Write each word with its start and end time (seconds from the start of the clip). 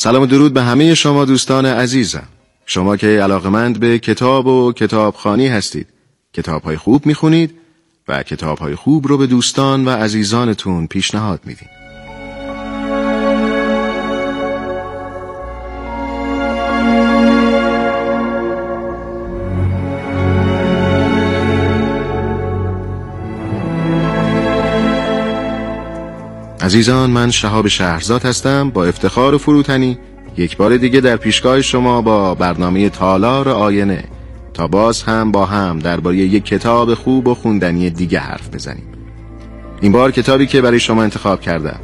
سلام 0.00 0.22
و 0.22 0.26
درود 0.26 0.54
به 0.54 0.62
همه 0.62 0.94
شما 0.94 1.24
دوستان 1.24 1.66
عزیزم. 1.66 2.28
شما 2.66 2.96
که 2.96 3.06
علاقمند 3.06 3.80
به 3.80 3.98
کتاب 3.98 4.46
و 4.46 4.72
کتابخانی 4.72 5.48
هستید. 5.48 5.86
کتاب 6.32 6.74
خوب 6.74 7.06
می‌خونید 7.06 7.54
و 8.08 8.22
کتاب 8.22 8.74
خوب 8.74 9.08
رو 9.08 9.18
به 9.18 9.26
دوستان 9.26 9.84
و 9.84 9.90
عزیزانتون 9.90 10.86
پیشنهاد 10.86 11.40
می‌دید 11.44 11.68
عزیزان 26.68 27.10
من 27.10 27.30
شهاب 27.30 27.68
شهرزاد 27.68 28.24
هستم 28.24 28.70
با 28.70 28.84
افتخار 28.84 29.34
و 29.34 29.38
فروتنی 29.38 29.98
یک 30.36 30.56
بار 30.56 30.76
دیگه 30.76 31.00
در 31.00 31.16
پیشگاه 31.16 31.62
شما 31.62 32.02
با 32.02 32.34
برنامه 32.34 32.88
تالار 32.88 33.48
آینه. 33.48 34.04
تا 34.54 34.66
باز 34.66 35.02
هم 35.02 35.32
با 35.32 35.46
هم 35.46 35.78
درباره 35.78 36.16
یک 36.16 36.44
کتاب 36.44 36.94
خوب 36.94 37.26
و 37.26 37.34
خوندنی 37.34 37.90
دیگه 37.90 38.18
حرف 38.18 38.54
بزنیم. 38.54 38.84
این 39.80 39.92
بار 39.92 40.10
کتابی 40.10 40.46
که 40.46 40.60
برای 40.60 40.80
شما 40.80 41.02
انتخاب 41.02 41.40
کردم. 41.40 41.80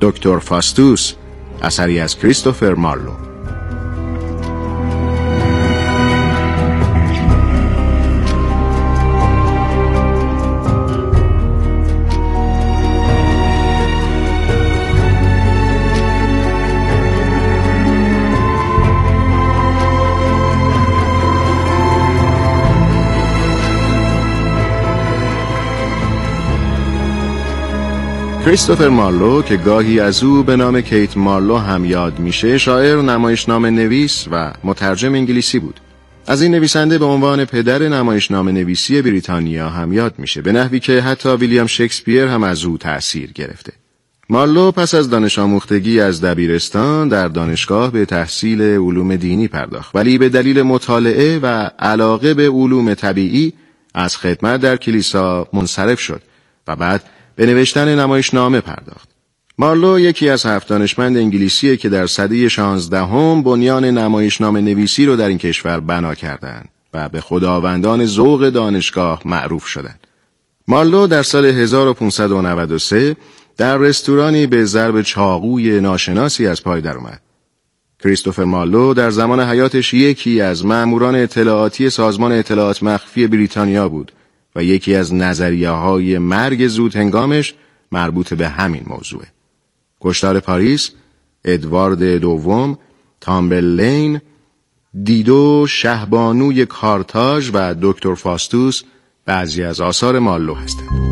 دکتر 0.00 0.38
فاستوس 0.38 1.12
اثری 1.62 2.00
از 2.00 2.18
کریستوفر 2.18 2.74
مارلو. 2.74 3.31
کریستوفر 28.44 28.88
مارلو 28.88 29.42
که 29.42 29.56
گاهی 29.56 30.00
از 30.00 30.22
او 30.22 30.42
به 30.42 30.56
نام 30.56 30.80
کیت 30.80 31.16
مارلو 31.16 31.56
هم 31.56 31.84
یاد 31.84 32.18
میشه 32.18 32.58
شاعر 32.58 33.02
نمایشنامه 33.02 33.70
نویس 33.70 34.26
و 34.30 34.52
مترجم 34.64 35.14
انگلیسی 35.14 35.58
بود. 35.58 35.80
از 36.26 36.42
این 36.42 36.54
نویسنده 36.54 36.98
به 36.98 37.04
عنوان 37.04 37.44
پدر 37.44 37.88
نمایشنامه 37.88 38.52
نویسی 38.52 39.02
بریتانیا 39.02 39.68
هم 39.68 39.92
یاد 39.92 40.14
میشه 40.18 40.42
به 40.42 40.52
نحوی 40.52 40.80
که 40.80 41.00
حتی 41.00 41.28
ویلیام 41.28 41.66
شکسپیر 41.66 42.24
هم 42.24 42.42
از 42.42 42.64
او 42.64 42.78
تأثیر 42.78 43.32
گرفته. 43.32 43.72
مارلو 44.28 44.70
پس 44.70 44.94
از 44.94 45.10
دانش 45.10 45.38
آموختگی 45.38 46.00
از 46.00 46.24
دبیرستان 46.24 47.08
در 47.08 47.28
دانشگاه 47.28 47.92
به 47.92 48.04
تحصیل 48.04 48.62
علوم 48.62 49.16
دینی 49.16 49.48
پرداخت 49.48 49.96
ولی 49.96 50.18
به 50.18 50.28
دلیل 50.28 50.62
مطالعه 50.62 51.38
و 51.38 51.70
علاقه 51.78 52.34
به 52.34 52.48
علوم 52.48 52.94
طبیعی 52.94 53.52
از 53.94 54.16
خدمت 54.16 54.60
در 54.60 54.76
کلیسا 54.76 55.48
منصرف 55.52 56.00
شد 56.00 56.22
و 56.68 56.76
بعد 56.76 57.02
به 57.36 57.46
نوشتن 57.46 57.98
نمایشنامه 57.98 58.60
پرداخت. 58.60 59.08
مارلو 59.58 59.98
یکی 59.98 60.28
از 60.28 60.46
هفت 60.46 60.68
دانشمند 60.68 61.16
انگلیسیه 61.16 61.76
که 61.76 61.88
در 61.88 62.06
سده 62.06 62.48
شانزدهم 62.48 63.42
بنیان 63.42 63.84
نمایشنامه 63.84 64.60
نویسی 64.60 65.06
رو 65.06 65.16
در 65.16 65.28
این 65.28 65.38
کشور 65.38 65.80
بنا 65.80 66.14
کردند 66.14 66.68
و 66.94 67.08
به 67.08 67.20
خداوندان 67.20 68.06
ذوق 68.06 68.48
دانشگاه 68.48 69.22
معروف 69.24 69.66
شدند. 69.66 70.06
مارلو 70.68 71.06
در 71.06 71.22
سال 71.22 71.44
1593 71.44 73.16
در 73.56 73.76
رستورانی 73.76 74.46
به 74.46 74.64
ضرب 74.64 75.02
چاقوی 75.02 75.80
ناشناسی 75.80 76.46
از 76.46 76.62
پای 76.62 76.80
درآمد. 76.80 77.20
کریستوفر 78.02 78.44
مارلو 78.44 78.94
در 78.94 79.10
زمان 79.10 79.40
حیاتش 79.40 79.94
یکی 79.94 80.40
از 80.40 80.64
مأموران 80.64 81.14
اطلاعاتی 81.14 81.90
سازمان 81.90 82.32
اطلاعات 82.32 82.82
مخفی 82.82 83.26
بریتانیا 83.26 83.88
بود 83.88 84.12
و 84.56 84.64
یکی 84.64 84.94
از 84.94 85.14
نظریه 85.14 85.70
های 85.70 86.18
مرگ 86.18 86.68
زود 86.68 86.96
هنگامش 86.96 87.54
مربوط 87.92 88.34
به 88.34 88.48
همین 88.48 88.82
موضوعه. 88.86 89.26
کشتار 90.00 90.40
پاریس، 90.40 90.90
ادوارد 91.44 92.02
دوم، 92.04 92.78
تامبل 93.20 93.64
لین، 93.64 94.20
دیدو 95.04 95.66
شهبانوی 95.68 96.66
کارتاژ 96.66 97.50
و 97.54 97.74
دکتر 97.82 98.14
فاستوس 98.14 98.82
بعضی 99.24 99.62
از 99.62 99.80
آثار 99.80 100.18
مالو 100.18 100.54
هستند. 100.54 101.11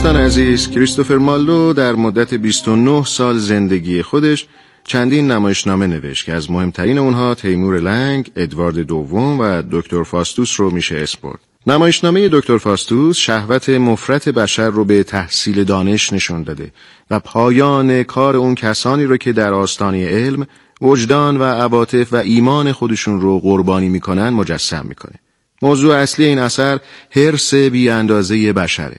دوستان 0.00 0.22
عزیز 0.22 0.70
کریستوفر 0.70 1.16
مالو 1.16 1.72
در 1.72 1.92
مدت 1.92 2.34
29 2.34 3.04
سال 3.04 3.38
زندگی 3.38 4.02
خودش 4.02 4.46
چندین 4.84 5.30
نمایشنامه 5.30 5.86
نوشت 5.86 6.24
که 6.24 6.32
از 6.32 6.50
مهمترین 6.50 6.98
اونها 6.98 7.34
تیمور 7.34 7.80
لنگ، 7.80 8.30
ادوارد 8.36 8.78
دوم 8.78 9.40
و 9.40 9.62
دکتر 9.70 10.02
فاستوس 10.02 10.60
رو 10.60 10.70
میشه 10.70 10.96
اسپورت. 10.96 11.38
نمایشنامه 11.66 12.28
دکتر 12.32 12.58
فاستوس 12.58 13.16
شهوت 13.16 13.68
مفرت 13.68 14.28
بشر 14.28 14.70
رو 14.70 14.84
به 14.84 15.02
تحصیل 15.02 15.64
دانش 15.64 16.12
نشون 16.12 16.42
داده 16.42 16.72
و 17.10 17.20
پایان 17.20 18.02
کار 18.02 18.36
اون 18.36 18.54
کسانی 18.54 19.04
رو 19.04 19.16
که 19.16 19.32
در 19.32 19.52
آستانه 19.52 20.08
علم 20.08 20.46
وجدان 20.80 21.36
و 21.36 21.44
عواطف 21.44 22.12
و 22.12 22.16
ایمان 22.16 22.72
خودشون 22.72 23.20
رو 23.20 23.40
قربانی 23.40 23.88
می‌کنن 23.88 24.28
مجسم 24.28 24.86
می‌کنه. 24.88 25.14
موضوع 25.62 25.94
اصلی 25.94 26.24
این 26.24 26.38
اثر 26.38 26.78
حرس 27.10 27.54
بی 27.54 27.88
اندازه 27.88 28.52
بشره. 28.52 28.96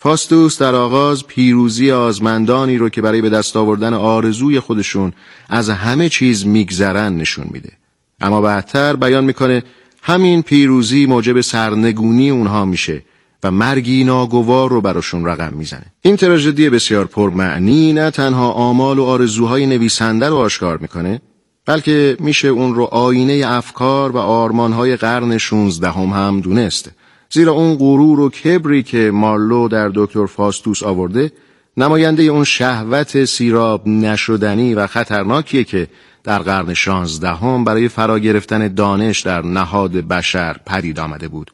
فاستوس 0.00 0.58
در 0.58 0.74
آغاز 0.74 1.26
پیروزی 1.26 1.90
آزمندانی 1.90 2.78
رو 2.78 2.88
که 2.88 3.02
برای 3.02 3.20
به 3.20 3.30
دست 3.30 3.56
آوردن 3.56 3.94
آرزوی 3.94 4.60
خودشون 4.60 5.12
از 5.48 5.70
همه 5.70 6.08
چیز 6.08 6.46
میگذرن 6.46 7.16
نشون 7.16 7.46
میده. 7.50 7.72
اما 8.20 8.40
بعدتر 8.40 8.96
بیان 8.96 9.24
می‌کنه 9.24 9.62
همین 10.02 10.42
پیروزی 10.42 11.06
موجب 11.06 11.40
سرنگونی 11.40 12.30
اونها 12.30 12.64
میشه 12.64 13.02
و 13.42 13.50
مرگی 13.50 14.04
ناگوار 14.04 14.70
رو 14.70 14.80
براشون 14.80 15.24
رقم 15.24 15.54
می‌زنه. 15.54 15.86
این 16.02 16.16
تراژدی 16.16 16.70
بسیار 16.70 17.04
پرمعنی 17.04 17.92
نه 17.92 18.10
تنها 18.10 18.50
آمال 18.50 18.98
و 18.98 19.04
آرزوهای 19.04 19.66
نویسنده 19.66 20.28
رو 20.28 20.36
آشکار 20.36 20.78
می‌کنه 20.78 21.20
بلکه 21.66 22.16
میشه 22.20 22.48
اون 22.48 22.74
رو 22.74 22.84
آینه 22.84 23.42
افکار 23.46 24.10
و 24.10 24.18
آرمانهای 24.18 24.96
قرن 24.96 25.38
16 25.38 25.90
هم, 25.90 26.08
هم 26.08 26.40
دونست 26.40 26.90
زیرا 27.30 27.52
اون 27.52 27.74
غرور 27.74 28.20
و 28.20 28.30
کبری 28.30 28.82
که 28.82 29.10
مارلو 29.10 29.68
در 29.68 29.90
دکتر 29.94 30.26
فاستوس 30.26 30.82
آورده 30.82 31.32
نماینده 31.76 32.22
اون 32.22 32.44
شهوت 32.44 33.24
سیراب 33.24 33.88
نشدنی 33.88 34.74
و 34.74 34.86
خطرناکیه 34.86 35.64
که 35.64 35.88
در 36.24 36.38
قرن 36.38 36.74
شانزدهم 36.74 37.64
برای 37.64 37.88
فرا 37.88 38.18
گرفتن 38.18 38.68
دانش 38.74 39.20
در 39.20 39.42
نهاد 39.42 39.92
بشر 39.92 40.56
پدید 40.66 41.00
آمده 41.00 41.28
بود. 41.28 41.50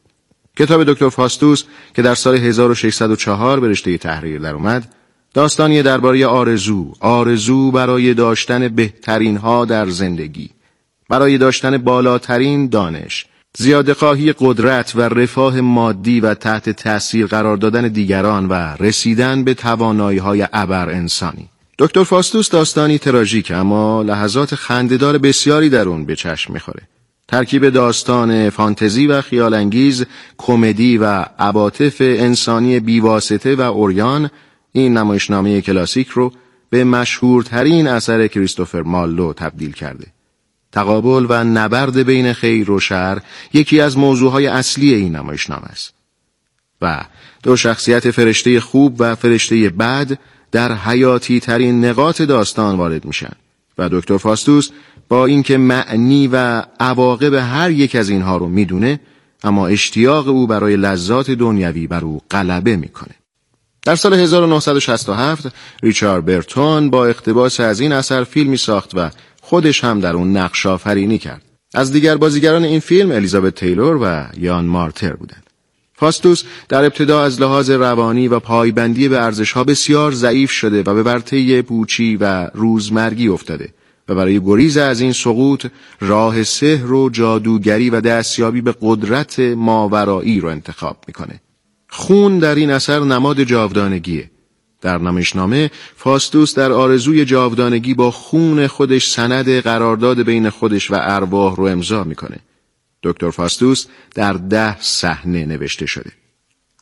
کتاب 0.57 0.85
دکتر 0.85 1.09
فاستوس 1.09 1.65
که 1.95 2.03
در 2.03 2.15
سال 2.15 2.35
1604 2.35 3.61
به 3.61 3.69
رشته 3.69 3.99
تحریر 3.99 4.39
در 4.39 4.55
اومد 4.55 4.95
داستانی 5.35 5.83
درباره 5.83 6.27
آرزو، 6.27 6.93
آرزو 7.01 7.71
برای 7.71 8.15
داشتن 8.15 8.69
بهترین 8.69 9.37
ها 9.37 9.65
در 9.65 9.89
زندگی، 9.89 10.51
برای 11.09 11.39
داشتن 11.39 11.79
بالاترین 11.79 12.69
دانش، 12.69 13.27
زیاد 13.59 13.93
خواهی 13.93 14.35
قدرت 14.39 14.93
و 14.97 15.01
رفاه 15.01 15.61
مادی 15.61 16.21
و 16.21 16.35
تحت 16.35 16.71
تأثیر 16.71 17.27
قرار 17.27 17.57
دادن 17.57 17.89
دیگران 17.89 18.49
و 18.49 18.53
رسیدن 18.81 19.45
به 19.45 19.55
توانایی 19.55 20.19
های 20.19 20.47
ابر 20.53 20.91
انسانی 20.91 21.49
دکتر 21.79 22.05
فاستوس 22.05 22.51
داستانی 22.51 22.99
تراژیک 22.99 23.51
اما 23.51 24.03
لحظات 24.03 24.55
خندهدار 24.55 25.19
بسیاری 25.19 25.69
در 25.69 25.89
اون 25.89 26.05
به 26.05 26.17
چشم 26.17 26.53
می‌خوره. 26.53 26.83
ترکیب 27.29 27.69
داستان 27.69 28.51
فانتزی 28.51 29.07
و 29.07 29.23
خیالانگیز، 29.23 30.05
کمدی 30.39 30.99
و 30.99 31.05
عواطف 31.39 31.97
انسانی 32.01 32.81
بیواسطه 32.81 33.55
و 33.55 33.61
اوریان 33.61 34.31
این 34.73 34.97
نمایشنامه 34.97 35.61
کلاسیک 35.61 36.09
رو 36.09 36.33
به 36.71 36.85
مشهورترین 36.85 37.87
اثر 37.87 38.27
کریستوفر 38.27 38.83
مالو 38.83 39.33
تبدیل 39.33 39.73
کرده. 39.73 40.14
تقابل 40.75 41.27
و 41.29 41.45
نبرد 41.45 41.97
بین 41.97 42.33
خیر 42.33 42.71
و 42.71 42.81
شر 42.81 43.19
یکی 43.53 43.81
از 43.81 43.99
موضوعهای 43.99 44.47
اصلی 44.47 44.95
این 44.95 45.17
نمایشنامه 45.17 45.65
است. 45.65 45.95
و 46.83 47.05
دو 47.43 47.57
شخصیت 47.57 48.11
فرشته 48.11 48.61
خوب 48.61 48.97
و 48.99 49.15
فرشته 49.15 49.69
بد 49.69 50.19
در 50.53 50.73
حیاتی 50.73 51.41
ترین 51.41 51.85
نقاط 51.85 52.23
داستان 52.23 52.77
وارد 52.77 53.05
میشن 53.05 53.33
و 53.79 53.89
دکتر 53.89 54.17
فاستوس 54.17 54.71
با 55.09 55.27
اینکه 55.27 55.59
معنی 55.59 56.29
و 56.33 56.63
عواقب 56.81 57.35
هر 57.35 57.71
یک 57.71 57.97
از 57.97 58.09
اینها 58.09 58.37
رو 58.37 58.49
می‌دونه 58.49 59.01
اما 59.45 59.67
اشتیاق 59.67 60.29
او 60.29 60.47
برای 60.47 60.77
لذات 60.77 61.31
دنیوی 61.31 61.87
بر 61.87 62.05
او 62.05 62.21
غلبه 62.31 62.77
می‌کنه 62.77 63.15
در 63.85 63.97
سال 63.97 64.15
1967 64.15 65.47
ریچارد 65.83 66.25
برتون 66.25 66.91
با 66.91 67.07
اقتباس 67.07 67.61
از 67.61 67.81
این 67.81 67.93
اثر 67.93 68.25
فیلمی 68.25 68.57
ساخت 68.57 68.91
و 68.95 69.11
خودش 69.47 69.85
هم 69.85 70.01
در 70.01 70.15
اون 70.15 70.37
نقش 70.37 70.67
آفرینی 70.67 71.19
کرد 71.19 71.43
از 71.75 71.93
دیگر 71.93 72.17
بازیگران 72.17 72.65
این 72.65 72.81
فیلم 72.81 73.13
الیزابت 73.13 73.55
تیلور 73.55 73.99
و 74.03 74.27
یان 74.41 74.65
مارتر 74.65 75.13
بودند 75.13 75.51
فاستوس 75.95 76.43
در 76.69 76.85
ابتدا 76.85 77.25
از 77.25 77.41
لحاظ 77.41 77.71
روانی 77.71 78.29
و 78.29 78.39
پایبندی 78.39 79.09
به 79.09 79.23
ارزشها 79.23 79.65
بسیار 79.65 80.13
ضعیف 80.13 80.51
شده 80.51 80.81
و 80.81 80.95
به 80.95 81.03
ورطه 81.03 81.63
پوچی 81.63 82.17
و 82.17 82.51
روزمرگی 82.55 83.29
افتاده 83.29 83.69
و 84.09 84.15
برای 84.15 84.41
گریز 84.41 84.77
از 84.77 85.01
این 85.01 85.13
سقوط 85.13 85.67
راه 86.01 86.43
سحر 86.43 86.93
و 86.93 87.11
جادوگری 87.11 87.91
و 87.91 88.01
دستیابی 88.01 88.61
به 88.61 88.75
قدرت 88.81 89.41
ماورایی 89.41 90.41
رو 90.41 90.49
انتخاب 90.49 90.97
می‌کنه. 91.07 91.41
خون 91.89 92.39
در 92.39 92.55
این 92.55 92.71
اثر 92.71 93.01
نماد 93.01 93.43
جاودانگیه. 93.43 94.31
در 94.85 94.99
نمایشنامه 94.99 95.71
فاستوس 95.97 96.55
در 96.55 96.73
آرزوی 96.73 97.25
جاودانگی 97.25 97.95
با 97.95 98.11
خون 98.11 98.67
خودش 98.67 99.11
سند 99.11 99.61
قرارداد 99.61 100.23
بین 100.23 100.51
خودش 100.51 100.91
و 100.91 100.95
ارواح 101.01 101.57
رو 101.57 101.65
امضا 101.65 102.05
می‌کنه. 102.05 102.37
دکتر 103.03 103.31
فاستوس 103.31 103.87
در 104.15 104.33
ده 104.33 104.81
صحنه 104.81 105.47
نوشته 105.47 105.87
شده. 105.87 106.11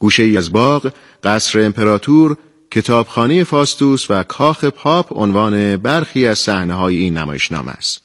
گوشه 0.00 0.22
ای 0.22 0.36
از 0.36 0.52
باغ، 0.52 0.92
قصر 1.24 1.60
امپراتور، 1.60 2.36
کتابخانه 2.70 3.44
فاستوس 3.44 4.10
و 4.10 4.22
کاخ 4.22 4.64
پاپ 4.64 5.18
عنوان 5.18 5.76
برخی 5.76 6.26
از 6.26 6.38
صحنه 6.38 6.74
های 6.74 6.96
این 6.96 7.18
نمایشنامه 7.18 7.70
است. 7.70 8.02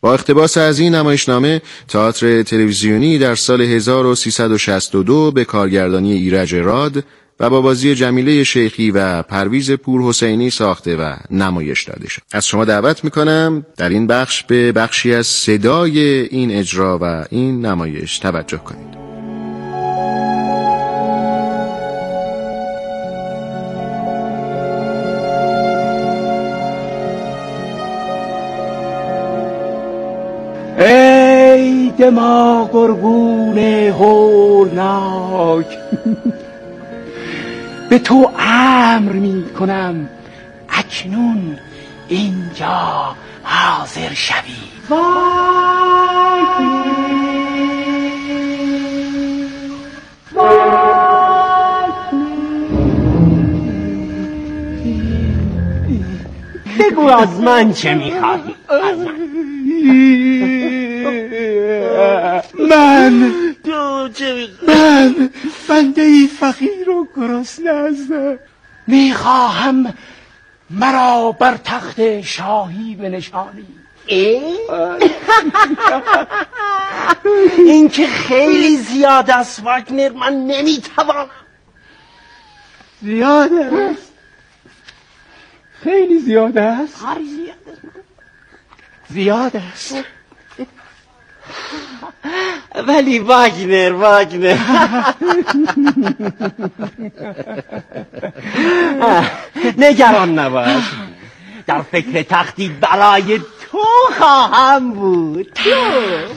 با 0.00 0.14
اقتباس 0.14 0.56
از 0.56 0.78
این 0.78 0.94
نمایشنامه 0.94 1.62
تئاتر 1.88 2.42
تلویزیونی 2.42 3.18
در 3.18 3.34
سال 3.34 3.60
1362 3.60 5.30
به 5.30 5.44
کارگردانی 5.44 6.12
ایرج 6.12 6.54
راد 6.54 7.04
و 7.40 7.50
با 7.50 7.60
بازی 7.60 7.94
جمیله 7.94 8.44
شیخی 8.44 8.90
و 8.90 9.22
پرویز 9.22 9.70
پور 9.70 10.02
حسینی 10.02 10.50
ساخته 10.50 10.96
و 10.96 11.14
نمایش 11.30 11.84
داده 11.84 12.08
شد. 12.08 12.22
از 12.32 12.46
شما 12.46 12.64
دعوت 12.64 13.04
می‌کنم 13.04 13.66
در 13.76 13.88
این 13.88 14.06
بخش 14.06 14.42
به 14.42 14.72
بخشی 14.72 15.14
از 15.14 15.26
صدای 15.26 16.00
این 16.00 16.50
اجرا 16.50 16.98
و 17.02 17.24
این 17.30 17.66
نمایش 17.66 18.18
توجه 18.18 18.58
کنید. 18.58 19.00
ای 30.78 31.90
دماغ 31.98 32.72
گرگون 32.72 33.58
هولناک 33.98 35.66
به 37.90 37.98
تو 37.98 38.30
امر 38.38 39.12
می 39.12 39.44
کنم 39.58 40.08
اکنون 40.68 41.58
اینجا 42.08 43.16
حاضر 43.42 44.14
شوی. 44.14 44.54
بگو 56.78 57.06
از 57.08 57.40
من 57.40 57.72
چه 57.72 57.94
می‌خواهی؟ 57.94 58.54
از 58.68 58.98
من. 58.98 59.30
من 62.68 63.32
تو 63.64 64.08
چه 64.08 64.48
من 64.68 65.30
بنده 65.68 66.02
ای 66.02 66.29
فقیر 66.52 66.90
و 66.90 67.08
گرسنه 67.16 67.72
هستم 67.72 68.38
می‌خواهم 68.86 69.94
مرا 70.70 71.32
بر 71.32 71.56
تخت 71.56 72.20
شاهی 72.20 72.94
بنشانی. 72.94 73.66
این 77.58 77.88
که 77.88 78.06
خیلی 78.06 78.76
زیاد 78.76 79.30
است 79.30 79.64
واگنر 79.64 80.08
من 80.08 80.46
نمی‌توانم. 80.46 81.30
زیاد 83.02 83.52
است. 83.52 84.12
خیلی 85.72 86.18
زیاد 86.18 86.58
است. 86.58 87.04
است. 87.04 87.20
زیاد 89.08 89.56
است. 89.56 89.94
ولی 92.86 93.18
واگنر 93.18 93.92
واگنر. 93.92 94.56
نگران 99.78 100.38
نباش. 100.38 100.82
در 101.66 101.82
فکر 101.82 102.22
تختی 102.22 102.68
برای 102.68 103.38
تو 103.38 103.78
خواهم 104.18 104.92
بود. 104.92 105.52
تو؟ 105.54 105.70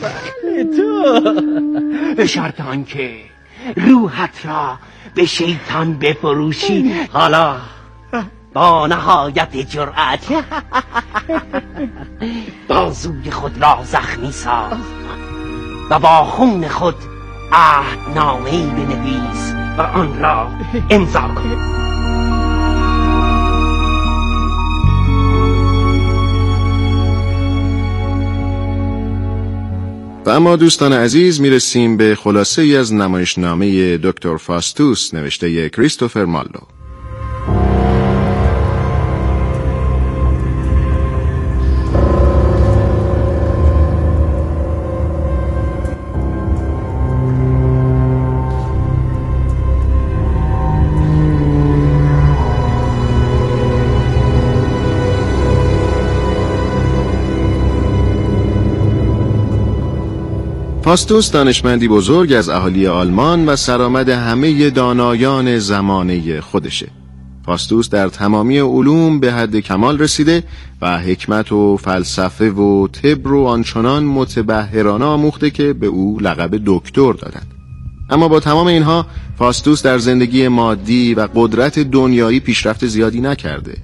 بله، 0.01 0.63
تو. 0.63 1.21
به 2.15 2.27
شرط 2.27 2.62
آنکه 2.62 3.15
روحت 3.75 4.45
را 4.45 4.77
به 5.15 5.25
شیطان 5.25 6.00
بفروشی. 6.00 6.94
حالا 7.13 7.56
با 8.54 8.88
نهایت 8.88 9.56
جرأت. 9.56 10.26
بازوی 12.68 13.31
خود 13.31 13.62
را 13.62 13.80
زخمی 13.83 14.31
ساز. 14.31 14.78
و 15.90 16.00
با 16.00 16.24
خون 16.24 16.68
خود 16.68 16.95
عهدنامهای 17.52 18.66
بنویس 18.66 19.54
و 19.78 19.81
آن 19.81 20.19
را 20.19 20.48
امضا 20.90 21.19
کن. 21.22 21.74
و 30.26 30.30
اما 30.30 30.56
دوستان 30.56 30.94
عزیز 30.94 31.42
می‌رسیم 31.42 31.98
به 31.98 32.16
خلاصه 32.16 32.62
ای 32.62 32.78
از 32.78 32.94
نمایشنامه 32.94 33.98
دکتر 33.98 34.38
فاستوس 34.38 35.14
نوشته 35.14 35.69
کریستوفر 35.69 36.26
مالو. 36.26 36.82
فاستوس 60.83 61.31
دانشمندی 61.31 61.87
بزرگ 61.87 62.33
از 62.33 62.49
اهالی 62.49 62.87
آلمان 62.87 63.45
و 63.45 63.56
سرآمد 63.56 64.09
همه 64.09 64.69
دانایان 64.69 65.59
زمانه 65.59 66.42
خودشه. 66.42 66.87
فاستوس 67.45 67.90
در 67.90 68.09
تمامی 68.09 68.59
علوم 68.59 69.19
به 69.19 69.33
حد 69.33 69.59
کمال 69.59 69.99
رسیده 69.99 70.44
و 70.81 70.99
حکمت 70.99 71.52
و 71.52 71.78
فلسفه 71.78 72.49
و 72.49 72.87
طب 72.87 73.28
رو 73.28 73.45
آنچنان 73.45 74.04
متبهرانه 74.04 75.06
آموخته 75.06 75.49
که 75.49 75.73
به 75.73 75.87
او 75.87 76.19
لقب 76.19 76.61
دکتر 76.66 77.13
دادند. 77.13 77.47
اما 78.09 78.28
با 78.28 78.40
تمام 78.40 78.68
اینها 78.68 79.06
فاستوس 79.37 79.83
در 79.83 79.97
زندگی 79.97 80.47
مادی 80.47 81.13
و 81.13 81.28
قدرت 81.35 81.80
دنیایی 81.80 82.40
پیشرفت 82.40 82.85
زیادی 82.85 83.21
نکرده 83.21 83.78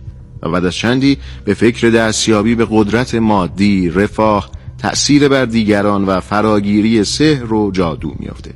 و 0.44 0.50
بعد 0.50 0.66
از 0.66 0.76
چندی 0.76 1.18
به 1.46 1.54
فکر 1.54 1.90
دستیابی 1.90 2.56
به 2.56 2.68
قدرت 2.70 3.16
مادی، 3.16 3.90
رفاه 3.90 4.59
تأثیر 4.82 5.28
بر 5.28 5.46
دیگران 5.46 6.06
و 6.06 6.20
فراگیری 6.20 7.04
سحر 7.04 7.54
و 7.54 7.72
جادو 7.72 8.14
میافته. 8.20 8.52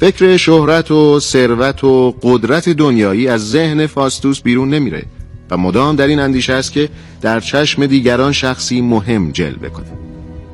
فکر 0.00 0.36
شهرت 0.36 0.90
و 0.90 1.20
ثروت 1.20 1.84
و 1.84 2.14
قدرت 2.22 2.68
دنیایی 2.68 3.28
از 3.28 3.50
ذهن 3.50 3.86
فاستوس 3.86 4.40
بیرون 4.42 4.74
نمیره 4.74 5.04
و 5.50 5.56
مدام 5.56 5.96
در 5.96 6.06
این 6.06 6.20
اندیشه 6.20 6.52
است 6.52 6.72
که 6.72 6.88
در 7.20 7.40
چشم 7.40 7.86
دیگران 7.86 8.32
شخصی 8.32 8.80
مهم 8.80 9.30
جلوه 9.30 9.68
کنه. 9.68 9.86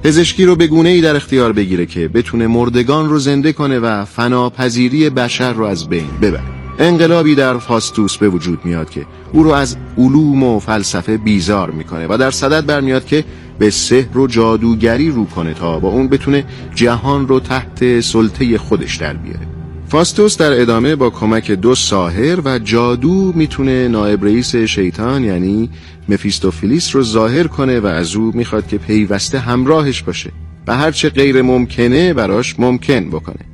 پزشکی 0.03 0.45
رو 0.45 0.57
به 0.57 0.67
گونه 0.67 0.89
ای 0.89 1.01
در 1.01 1.17
اختیار 1.17 1.53
بگیره 1.53 1.87
که 1.87 2.09
بتونه 2.09 2.47
مردگان 2.47 3.09
رو 3.09 3.19
زنده 3.19 3.53
کنه 3.53 3.79
و 3.79 4.05
فناپذیری 4.05 5.11
بشر 5.11 5.53
رو 5.53 5.65
از 5.65 5.89
بین 5.89 6.07
ببره. 6.23 6.43
انقلابی 6.79 7.35
در 7.35 7.59
فاستوس 7.59 8.17
به 8.17 8.29
وجود 8.29 8.65
میاد 8.65 8.91
که 8.91 9.07
او 9.33 9.43
رو 9.43 9.51
از 9.51 9.77
علوم 9.99 10.43
و 10.43 10.59
فلسفه 10.59 11.17
بیزار 11.17 11.71
می‌کنه 11.71 12.07
و 12.07 12.17
در 12.17 12.31
صدد 12.31 12.67
برمیاد 12.67 13.07
که 13.07 13.25
به 13.59 13.71
سحر 13.71 14.19
و 14.19 14.27
جادوگری 14.27 15.11
رو 15.11 15.25
کنه 15.27 15.55
تا 15.55 15.79
با 15.79 15.89
اون 15.89 16.09
بتونه 16.09 16.45
جهان 16.75 17.29
رو 17.29 17.41
تحت 17.41 18.01
سلطه 18.01 18.59
خودش 18.59 18.97
در 18.97 19.13
بیاره. 19.13 19.47
فاستوس 19.89 20.37
در 20.37 20.61
ادامه 20.61 20.97
با 20.97 21.11
کمک 21.11 21.51
دو 21.51 21.75
ساهر 21.75 22.41
و 22.45 22.59
جادو 22.59 23.33
می‌تونه 23.35 23.89
نایب 23.89 24.25
رئیس 24.25 24.57
شیطان 24.57 25.25
یعنی 25.25 25.71
مفیستوفیلیس 26.09 26.97
رو 26.97 27.03
ظاهر 27.03 27.47
کنه 27.47 27.81
و 27.81 27.87
از 27.87 28.17
او 28.17 28.33
می‌خواد 28.35 28.69
که 28.69 28.79
پیوسته 28.79 29.39
همراهش 29.39 30.03
باشه 30.03 30.31
و 30.67 30.77
هرچه 30.77 31.11
غیر 31.11 31.43
ممکنه 31.43 32.15
براش 32.15 32.55
ممکن 32.59 33.09
بکنه. 33.09 33.45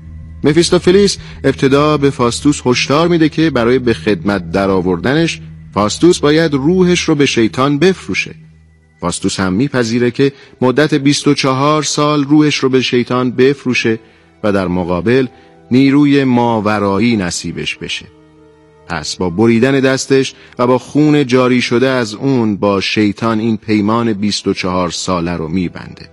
مفیستوفیلیس 0.45 1.19
ابتدا 1.45 1.97
به 1.97 2.11
فاستوس 2.11 2.61
هشدار 2.67 3.09
میده 3.09 3.29
که 3.29 3.51
برای 3.51 3.79
به 3.79 3.95
خدمت 3.95 4.51
درآوردنش 4.51 5.41
فاستوس 5.75 6.19
باید 6.19 6.55
روحش 6.55 7.01
رو 7.01 7.15
به 7.15 7.27
شیطان 7.27 7.79
بفروشه. 7.79 8.35
فاستوس 9.01 9.41
هم 9.41 9.53
میپذیره 9.53 10.11
که 10.11 10.33
مدت 10.61 10.95
24 10.95 11.83
سال 11.83 12.25
روحش 12.25 12.57
رو 12.57 12.69
به 12.69 12.83
شیطان 12.83 13.31
بفروشه 13.31 13.99
و 14.43 14.53
در 14.53 14.69
مقابل 14.69 15.27
نیروی 15.71 16.25
ماورایی 16.25 17.17
نصیبش 17.17 17.77
بشه. 17.77 18.07
پس 18.89 19.17
با 19.17 19.31
بریدن 19.31 19.81
دستش 19.81 20.35
و 20.59 20.67
با 20.67 20.79
خون 20.79 21.27
جاری 21.27 21.63
شده 21.63 21.89
از 21.89 22.15
اون 22.15 22.57
با 22.57 22.81
شیطان 22.81 23.41
این 23.41 23.57
پیمان 23.57 24.13
24 24.13 24.91
ساله 24.91 25.37
رو 25.37 25.49
میبنده. 25.49 26.09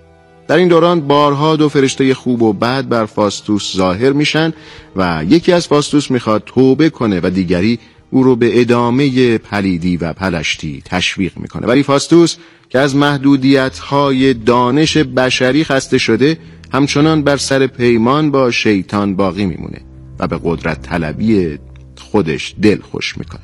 در 0.47 0.57
این 0.57 0.67
دوران 0.67 1.01
بارها 1.01 1.55
دو 1.55 1.69
فرشته 1.69 2.13
خوب 2.13 2.41
و 2.41 2.53
بد 2.53 2.87
بر 2.87 3.05
فاستوس 3.05 3.75
ظاهر 3.75 4.11
میشن 4.11 4.53
و 4.95 5.25
یکی 5.29 5.51
از 5.51 5.67
فاستوس 5.67 6.11
می‌خواد 6.11 6.43
توبه 6.45 6.89
کنه 6.89 7.19
و 7.23 7.29
دیگری 7.29 7.79
او 8.11 8.23
رو 8.23 8.35
به 8.35 8.61
ادامه 8.61 9.37
پلیدی 9.37 9.97
و 9.97 10.13
پلشتی 10.13 10.81
تشویق 10.85 11.37
می‌کنه. 11.37 11.67
ولی 11.67 11.83
فاستوس 11.83 12.35
که 12.69 12.79
از 12.79 12.95
محدودیت 12.95 13.79
های 13.79 14.33
دانش 14.33 14.97
بشری 14.97 15.63
خسته 15.63 15.97
شده 15.97 16.37
همچنان 16.73 17.23
بر 17.23 17.37
سر 17.37 17.67
پیمان 17.67 18.31
با 18.31 18.51
شیطان 18.51 19.15
باقی 19.15 19.45
میمونه 19.45 19.81
و 20.19 20.27
به 20.27 20.39
قدرت 20.43 20.81
طلبی 20.81 21.59
خودش 21.95 22.55
دل 22.61 22.81
خوش 22.81 23.17
می‌کنه. 23.17 23.41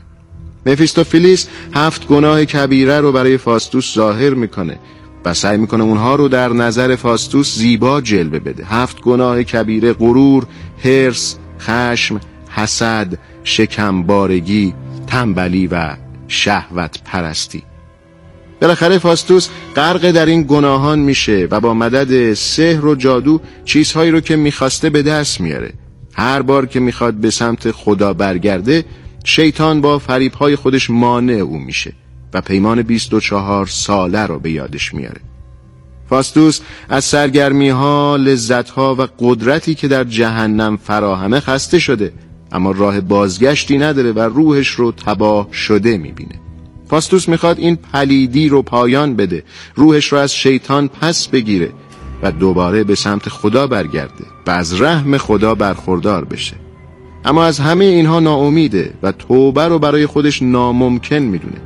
مفیستوفیلیس 0.65 1.47
هفت 1.73 2.07
گناه 2.07 2.45
کبیره 2.45 2.99
رو 2.99 3.11
برای 3.11 3.37
فاستوس 3.37 3.95
ظاهر 3.95 4.33
می‌کنه 4.33 4.79
و 5.25 5.33
سعی 5.33 5.57
می‌کنه 5.57 5.83
اونها 5.83 6.15
رو 6.15 6.27
در 6.27 6.49
نظر 6.49 6.95
فاستوس 6.95 7.55
زیبا 7.55 8.01
جلوه 8.01 8.39
بده. 8.39 8.65
هفت 8.65 9.01
گناه 9.01 9.43
کبیره 9.43 9.93
غرور، 9.93 10.45
هرس، 10.83 11.37
خشم، 11.59 12.19
حسد، 12.55 13.17
شکمبارگی، 13.43 14.73
تنبلی 15.07 15.67
و 15.67 15.95
شهوت 16.27 17.03
پرستی. 17.05 17.63
بالاخره 18.61 18.97
فاستوس 18.97 19.49
غرق 19.75 20.11
در 20.11 20.25
این 20.25 20.43
گناهان 20.43 20.99
میشه 20.99 21.47
و 21.51 21.59
با 21.59 21.73
مدد 21.73 22.33
سحر 22.33 22.85
و 22.85 22.95
جادو 22.95 23.41
چیزهایی 23.65 24.11
رو 24.11 24.19
که 24.19 24.35
می‌خواسته 24.35 24.89
به 24.89 25.01
دست 25.01 25.41
میاره. 25.41 25.73
هر 26.13 26.41
بار 26.41 26.65
که 26.65 26.79
می‌خواد 26.79 27.13
به 27.13 27.29
سمت 27.29 27.71
خدا 27.71 28.13
برگرده 28.13 28.85
شیطان 29.23 29.81
با 29.81 29.99
فریبهای 29.99 30.55
خودش 30.55 30.89
مانع 30.89 31.33
او 31.33 31.59
میشه 31.59 31.93
و 32.33 32.41
پیمان 32.41 32.81
24 32.81 33.67
ساله 33.67 34.25
رو 34.25 34.39
به 34.39 34.51
یادش 34.51 34.93
میاره. 34.93 35.21
فاستوس 36.09 36.59
از 36.89 37.05
سرگرمی 37.05 37.69
ها، 37.69 38.15
لذت 38.15 38.69
ها 38.69 38.95
و 38.95 39.07
قدرتی 39.19 39.75
که 39.75 39.87
در 39.87 40.03
جهنم 40.03 40.77
فراهمه 40.77 41.39
خسته 41.39 41.79
شده 41.79 42.13
اما 42.53 42.71
راه 42.71 43.01
بازگشتی 43.01 43.77
نداره 43.77 44.11
و 44.11 44.19
روحش 44.19 44.67
رو 44.67 44.91
تباه 44.91 45.47
شده 45.53 45.97
می‌بینه. 45.97 46.35
فاستوس 46.87 47.29
می‌خواد 47.29 47.59
این 47.59 47.75
پلیدی 47.75 48.49
رو 48.49 48.61
پایان 48.61 49.15
بده. 49.15 49.43
روحش 49.75 50.11
رو 50.11 50.17
از 50.17 50.35
شیطان 50.35 50.87
پس 50.87 51.27
بگیره 51.27 51.71
و 52.23 52.31
دوباره 52.31 52.83
به 52.83 52.95
سمت 52.95 53.29
خدا 53.29 53.67
برگرده 53.67 54.25
و 54.47 54.51
از 54.51 54.81
رحم 54.81 55.17
خدا 55.17 55.55
برخوردار 55.55 56.25
بشه. 56.25 56.55
اما 57.25 57.43
از 57.43 57.59
همه 57.59 57.85
اینها 57.85 58.19
ناامیده 58.19 58.93
و 59.03 59.11
توبه 59.11 59.67
رو 59.67 59.79
برای 59.79 60.05
خودش 60.05 60.41
ناممکن 60.41 61.15
می‌دونه. 61.15 61.61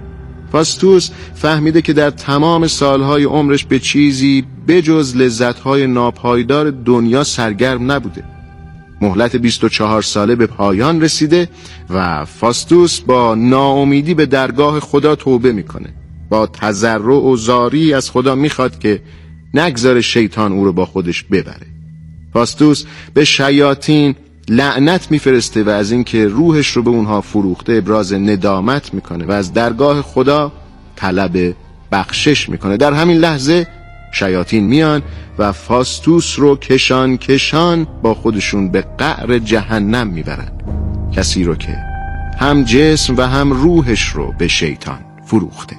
فاستوس 0.51 1.09
فهمیده 1.35 1.81
که 1.81 1.93
در 1.93 2.09
تمام 2.09 2.67
سالهای 2.67 3.23
عمرش 3.23 3.65
به 3.65 3.79
چیزی 3.79 4.45
بجز 4.67 5.15
لذتهای 5.15 5.87
ناپایدار 5.87 6.71
دنیا 6.71 7.23
سرگرم 7.23 7.91
نبوده. 7.91 8.36
مهلت 9.01 9.35
24 9.35 10.01
ساله 10.01 10.35
به 10.35 10.47
پایان 10.47 11.01
رسیده 11.01 11.49
و 11.89 12.25
فاستوس 12.25 12.99
با 12.99 13.35
ناامیدی 13.35 14.13
به 14.13 14.25
درگاه 14.25 14.79
خدا 14.79 15.15
توبه 15.15 15.51
می‌کنه. 15.51 15.93
با 16.29 16.47
تذرع 16.47 17.15
و 17.15 17.35
زاری 17.35 17.93
از 17.93 18.11
خدا 18.11 18.35
می‌خواد 18.35 18.79
که 18.79 19.01
نگذار 19.53 20.01
شیطان 20.01 20.51
او 20.51 20.65
رو 20.65 20.73
با 20.73 20.85
خودش 20.85 21.23
ببره. 21.23 21.67
فاستوس 22.33 22.83
به 23.13 23.25
شیاطین 23.25 24.15
لعنت 24.49 25.11
میفرسته 25.11 25.63
و 25.63 25.69
از 25.69 25.91
اینکه 25.91 26.27
روحش 26.27 26.67
رو 26.67 26.83
به 26.83 26.89
اونها 26.89 27.21
فروخته 27.21 27.73
ابراز 27.73 28.13
ندامت 28.13 28.93
می‌کنه 28.93 29.25
و 29.25 29.31
از 29.31 29.53
درگاه 29.53 30.01
خدا 30.01 30.51
طلب 30.95 31.55
بخشش 31.91 32.49
می‌کنه. 32.49 32.77
در 32.77 32.93
همین 32.93 33.17
لحظه 33.17 33.67
شیاطین 34.19 34.67
میان 34.67 35.01
و 35.37 35.51
فاستوس 35.51 36.39
رو 36.39 36.55
کشان 36.55 37.17
کشان 37.17 37.87
با 38.01 38.13
خودشون 38.13 38.71
به 38.71 38.85
قعر 38.97 39.39
جهنم 39.39 40.07
می‌برن. 40.07 40.51
کسی 41.15 41.43
رو 41.43 41.55
که 41.55 41.77
هم 42.39 42.63
جسم 42.63 43.17
و 43.17 43.21
هم 43.21 43.53
روحش 43.53 44.07
رو 44.09 44.33
به 44.39 44.47
شیطان 44.47 44.99
فروخته. 45.25 45.75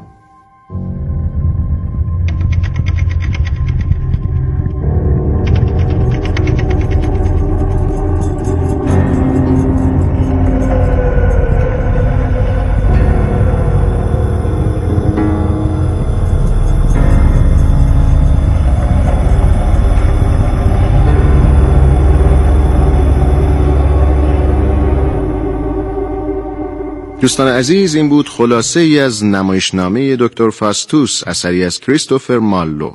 دوستان 27.21 27.49
عزیز 27.49 27.95
این 27.95 28.09
بود 28.09 28.29
خلاصه 28.29 28.81
ای 28.81 28.99
از 28.99 29.25
نمایشنامه 29.25 30.17
دکتر 30.17 30.51
فاستوس 30.51 31.23
اثری 31.27 31.65
از 31.65 31.81
کریستوفر 31.81 32.39
مالو. 32.39 32.93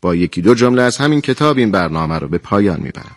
با 0.00 0.14
یکی 0.14 0.42
دو 0.42 0.54
جمله 0.54 0.82
از 0.82 0.96
همین 0.96 1.20
کتاب 1.20 1.58
این 1.58 1.70
برنامه 1.70 2.18
رو 2.18 2.28
به 2.28 2.38
پایان 2.38 2.80
می‌برم. 2.80 3.16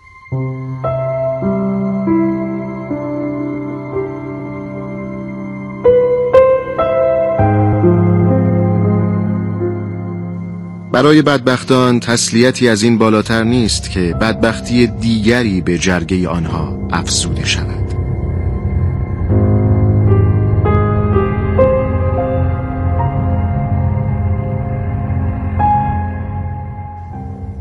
برای 10.92 11.22
بدبختان 11.22 12.00
تسلیتی 12.00 12.70
از 12.70 12.84
این 12.84 12.98
بالاتر 12.98 13.44
نیست 13.44 13.92
که 13.92 14.16
بدبختی 14.22 14.88
دیگری 14.88 15.62
به 15.62 15.78
جرگه 15.78 16.30
آنها 16.30 16.88
افزوده 16.92 17.46
شود. 17.46 17.85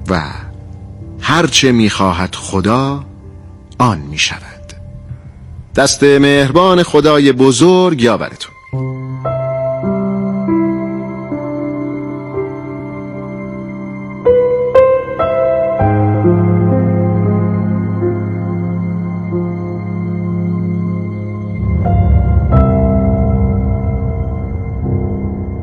و 0.09 0.23
هرچه 1.21 1.73
می‌خواهد 1.73 2.35
خدا 2.35 3.05
آن 3.79 3.99
می‌شود. 3.99 4.73
دست 5.77 6.03
مهربان 6.03 6.83
خدای 6.83 7.33
بزرگ 7.33 8.03
یاورتون. 8.03 8.54